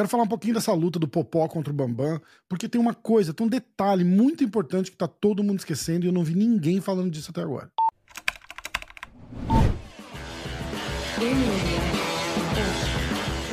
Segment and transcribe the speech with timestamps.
[0.00, 2.18] quero falar um pouquinho dessa luta do Popó contra o Bambam,
[2.48, 6.08] porque tem uma coisa, tem um detalhe muito importante que tá todo mundo esquecendo e
[6.08, 7.70] eu não vi ninguém falando disso até agora.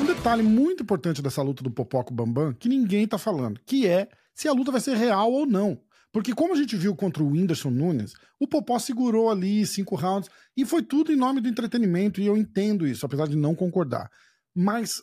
[0.00, 3.60] Um detalhe muito importante dessa luta do Popó com o Bambam que ninguém tá falando,
[3.66, 5.80] que é se a luta vai ser real ou não.
[6.12, 10.30] Porque como a gente viu contra o Whindersson Nunes, o Popó segurou ali cinco rounds
[10.56, 14.08] e foi tudo em nome do entretenimento, e eu entendo isso, apesar de não concordar.
[14.54, 15.02] Mas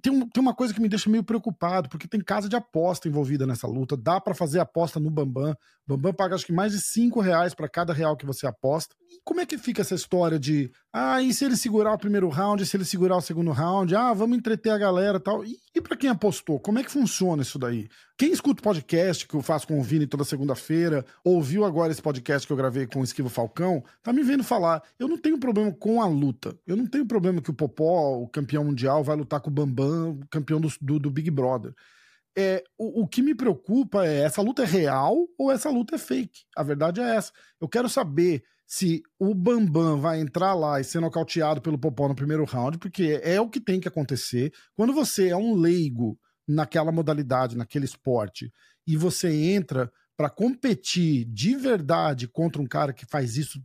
[0.00, 3.08] tem, um, tem uma coisa que me deixa meio preocupado, porque tem casa de aposta
[3.08, 3.96] envolvida nessa luta.
[3.96, 5.56] Dá para fazer aposta no Bambam.
[5.86, 8.94] Bambam paga acho que mais de 5 reais para cada real que você aposta.
[9.12, 12.30] E como é que fica essa história de ah, e se ele segurar o primeiro
[12.30, 15.44] round, se ele segurar o segundo round, ah, vamos entreter a galera tal.
[15.44, 17.90] E, e para quem apostou, como é que funciona isso daí?
[18.16, 22.00] Quem escuta o podcast que eu faço com o Vini toda segunda-feira, ouviu agora esse
[22.00, 24.82] podcast que eu gravei com o Esquivo Falcão, tá me vendo falar.
[24.98, 26.58] Eu não tenho problema com a luta.
[26.66, 30.20] Eu não tenho problema que o Popó, o campeão mundial, vai lutar com o Bambam,
[30.30, 31.74] campeão do, do, do Big Brother.
[32.34, 35.98] É, o, o, que me preocupa é essa luta é real ou essa luta é
[35.98, 36.44] fake.
[36.56, 37.30] A verdade é essa.
[37.60, 38.42] Eu quero saber
[38.72, 43.20] se o Bambam vai entrar lá e ser nocauteado pelo Popó no primeiro round, porque
[43.22, 44.50] é o que tem que acontecer.
[44.74, 48.50] Quando você é um leigo naquela modalidade, naquele esporte,
[48.86, 53.62] e você entra para competir de verdade contra um cara que faz isso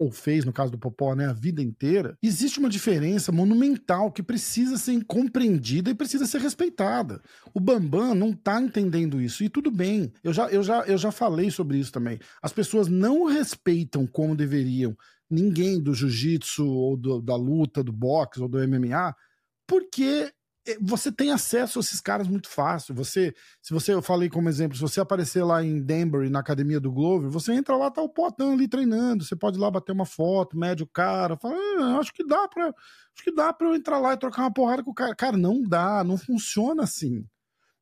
[0.00, 4.22] ou fez, no caso do Popó, né, a vida inteira, existe uma diferença monumental que
[4.22, 7.20] precisa ser compreendida e precisa ser respeitada.
[7.52, 10.10] O Bambam não tá entendendo isso, e tudo bem.
[10.24, 12.18] Eu já, eu já, eu já falei sobre isso também.
[12.42, 14.96] As pessoas não respeitam como deveriam
[15.30, 19.14] ninguém do jiu-jitsu ou do, da luta, do boxe ou do MMA,
[19.66, 20.32] porque
[20.80, 22.94] você tem acesso a esses caras muito fácil.
[22.94, 26.78] Você, se você, eu falei como exemplo, se você aparecer lá em Denver, na academia
[26.78, 29.92] do Glover, você entra lá, tá o Potão ali treinando, você pode ir lá bater
[29.92, 33.68] uma foto, mede o cara, fala, ah, acho que dá para, acho que dá para
[33.68, 35.14] eu entrar lá e trocar uma porrada com o cara.
[35.14, 37.24] Cara, não dá, não funciona assim.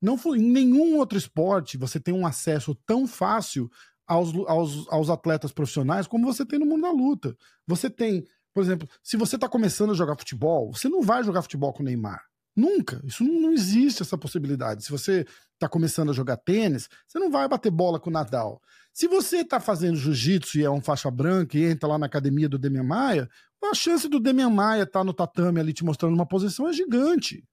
[0.00, 3.70] Não em nenhum outro esporte você tem um acesso tão fácil
[4.06, 7.36] aos, aos, aos atletas profissionais como você tem no mundo da luta.
[7.66, 8.24] Você tem,
[8.54, 11.82] por exemplo, se você tá começando a jogar futebol, você não vai jogar futebol com
[11.82, 12.22] o Neymar.
[12.56, 13.02] Nunca.
[13.04, 14.82] Isso não, existe essa possibilidade.
[14.82, 18.62] Se você está começando a jogar tênis, você não vai bater bola com o Nadal.
[18.92, 22.48] Se você está fazendo jiu-jitsu e é um faixa branca e entra lá na academia
[22.48, 23.28] do Demian Maia,
[23.62, 26.72] a chance do Demian Maia estar tá no tatame ali te mostrando uma posição é
[26.72, 27.44] gigante.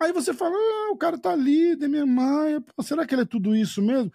[0.00, 3.24] Aí você fala, ah, o cara tá ali, Demian Maia, pô, será que ele é
[3.24, 4.12] tudo isso mesmo?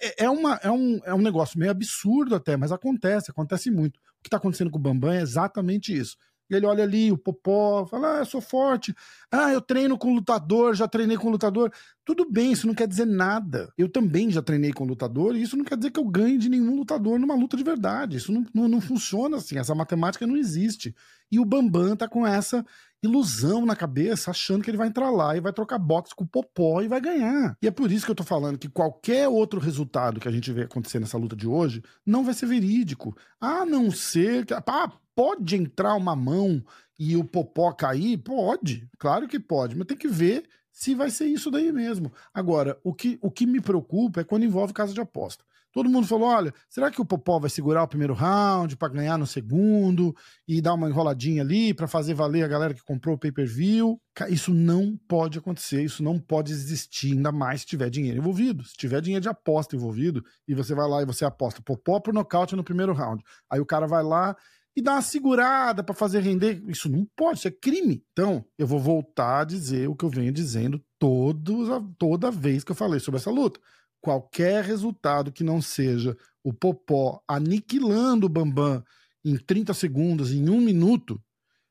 [0.00, 3.96] É, é, uma, é, um, é um negócio meio absurdo até, mas acontece, acontece muito.
[3.96, 6.16] O que está acontecendo com o Bambam é exatamente isso.
[6.50, 8.94] Ele olha ali, o Popó, fala: Ah, eu sou forte.
[9.30, 11.72] Ah, eu treino com lutador, já treinei com lutador.
[12.04, 13.72] Tudo bem, isso não quer dizer nada.
[13.76, 16.48] Eu também já treinei com lutador, e isso não quer dizer que eu ganhe de
[16.48, 18.16] nenhum lutador numa luta de verdade.
[18.16, 20.94] Isso não, não, não funciona assim, essa matemática não existe.
[21.30, 22.64] E o Bambam tá com essa
[23.02, 26.28] ilusão na cabeça, achando que ele vai entrar lá e vai trocar boxe com o
[26.28, 27.56] Popó e vai ganhar.
[27.62, 30.52] E é por isso que eu tô falando que qualquer outro resultado que a gente
[30.52, 33.16] vê acontecer nessa luta de hoje não vai ser verídico.
[33.40, 34.54] A não ser que.
[34.54, 36.62] Ah, pode entrar uma mão
[36.96, 38.18] e o Popó cair?
[38.18, 42.12] Pode, claro que pode, mas tem que ver se vai ser isso daí mesmo.
[42.32, 45.44] Agora, o que, o que me preocupa é quando envolve casa de aposta.
[45.72, 49.18] Todo mundo falou: olha, será que o Popó vai segurar o primeiro round para ganhar
[49.18, 50.14] no segundo
[50.46, 54.00] e dar uma enroladinha ali para fazer valer a galera que comprou o pay-per-view?
[54.28, 58.64] Isso não pode acontecer, isso não pode existir, ainda mais se tiver dinheiro envolvido.
[58.64, 62.14] Se tiver dinheiro de aposta envolvido e você vai lá e você aposta Popó pro
[62.14, 63.20] nocaute no primeiro round.
[63.50, 64.36] Aí o cara vai lá
[64.78, 66.62] e dar uma segurada para fazer render.
[66.68, 68.00] Isso não pode, isso é crime.
[68.12, 71.68] Então, eu vou voltar a dizer o que eu venho dizendo todos,
[71.98, 73.58] toda vez que eu falei sobre essa luta.
[74.00, 78.84] Qualquer resultado que não seja o Popó aniquilando o Bambam
[79.24, 81.20] em 30 segundos, em um minuto,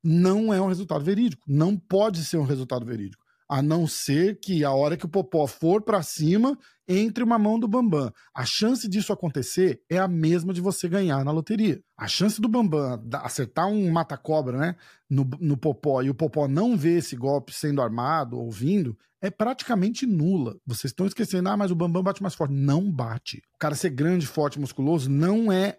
[0.00, 1.42] não é um resultado verídico.
[1.48, 3.21] Não pode ser um resultado verídico
[3.52, 6.58] a não ser que a hora que o Popó for para cima,
[6.88, 8.10] entre uma mão do Bambam.
[8.34, 11.78] A chance disso acontecer é a mesma de você ganhar na loteria.
[11.94, 14.76] A chance do Bambam acertar um mata-cobra né,
[15.08, 19.30] no, no Popó e o Popó não ver esse golpe sendo armado ou vindo é
[19.30, 20.56] praticamente nula.
[20.64, 22.54] Vocês estão esquecendo, ah, mas o Bambam bate mais forte.
[22.54, 23.42] Não bate.
[23.54, 25.78] O cara ser grande, forte, musculoso não é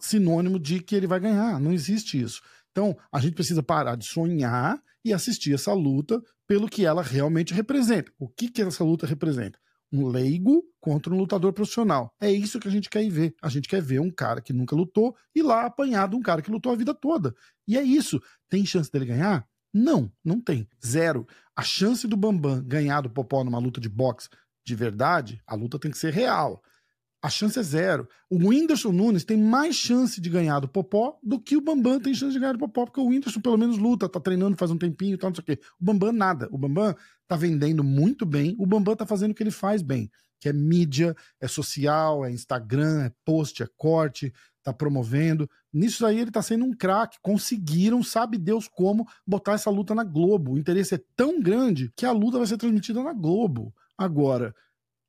[0.00, 1.60] sinônimo de que ele vai ganhar.
[1.60, 2.42] Não existe isso.
[2.72, 7.54] Então, a gente precisa parar de sonhar e assistir essa luta pelo que ela realmente
[7.54, 8.12] representa.
[8.18, 9.58] O que, que essa luta representa?
[9.92, 12.12] Um leigo contra um lutador profissional.
[12.20, 13.34] É isso que a gente quer ver.
[13.40, 16.50] A gente quer ver um cara que nunca lutou e lá apanhado um cara que
[16.50, 17.34] lutou a vida toda.
[17.68, 18.20] E é isso.
[18.48, 19.46] Tem chance dele ganhar?
[19.72, 20.68] Não, não tem.
[20.84, 21.26] Zero.
[21.54, 24.28] A chance do Bambam ganhar do Popó numa luta de boxe
[24.66, 26.60] de verdade, a luta tem que ser real.
[27.22, 28.08] A chance é zero.
[28.30, 32.14] O Whindersson Nunes tem mais chance de ganhar do Popó do que o Bambam tem
[32.14, 34.78] chance de ganhar do Popó, porque o Whindersson pelo menos luta, tá treinando faz um
[34.78, 35.60] tempinho tal, não sei o quê.
[35.80, 36.48] O Bambam nada.
[36.52, 36.94] O Bambam
[37.26, 40.52] tá vendendo muito bem, o Bambam tá fazendo o que ele faz bem, que é
[40.52, 45.48] mídia, é social, é Instagram, é post, é corte, tá promovendo.
[45.72, 47.18] Nisso aí ele tá sendo um craque.
[47.22, 50.52] Conseguiram, sabe Deus como, botar essa luta na Globo.
[50.52, 53.72] O interesse é tão grande que a luta vai ser transmitida na Globo.
[53.96, 54.54] Agora,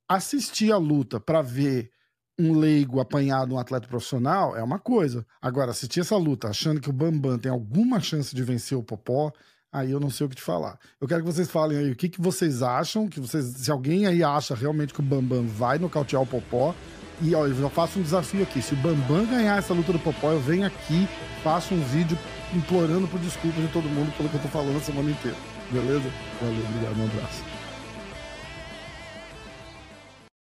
[0.07, 1.91] assistir a luta para ver
[2.39, 5.25] um leigo apanhado um atleta profissional é uma coisa.
[5.41, 9.31] Agora, assistir essa luta achando que o Bambam tem alguma chance de vencer o Popó,
[9.71, 10.77] aí eu não sei o que te falar.
[11.01, 14.05] Eu quero que vocês falem aí o que, que vocês acham, que vocês, se alguém
[14.05, 16.75] aí acha realmente que o Bambam vai nocautear o Popó.
[17.19, 18.61] E ó, eu faço um desafio aqui.
[18.61, 21.07] Se o Bambam ganhar essa luta do Popó, eu venho aqui,
[21.43, 22.17] faço um vídeo
[22.53, 25.37] implorando por desculpas de todo mundo pelo que eu tô falando a semana inteira.
[25.71, 26.09] Beleza?
[26.39, 27.56] Valeu, obrigado, um abraço.